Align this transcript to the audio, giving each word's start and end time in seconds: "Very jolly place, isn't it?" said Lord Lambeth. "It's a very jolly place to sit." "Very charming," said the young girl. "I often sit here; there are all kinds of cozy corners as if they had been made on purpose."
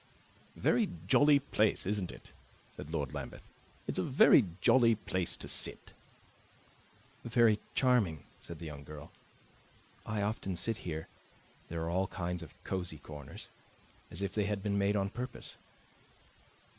"Very 0.55 0.89
jolly 1.05 1.37
place, 1.37 1.85
isn't 1.85 2.11
it?" 2.11 2.31
said 2.75 2.89
Lord 2.89 3.13
Lambeth. 3.13 3.47
"It's 3.85 3.99
a 3.99 4.03
very 4.03 4.45
jolly 4.59 4.95
place 4.95 5.37
to 5.37 5.47
sit." 5.47 5.91
"Very 7.23 7.59
charming," 7.75 8.23
said 8.39 8.57
the 8.57 8.65
young 8.65 8.83
girl. 8.83 9.11
"I 10.03 10.23
often 10.23 10.55
sit 10.55 10.77
here; 10.77 11.07
there 11.69 11.83
are 11.83 11.89
all 11.91 12.07
kinds 12.07 12.41
of 12.41 12.55
cozy 12.63 12.97
corners 12.97 13.49
as 14.09 14.23
if 14.23 14.33
they 14.33 14.45
had 14.45 14.63
been 14.63 14.79
made 14.79 14.95
on 14.95 15.11
purpose." 15.11 15.57